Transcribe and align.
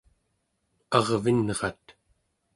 arvinrat 0.97 1.83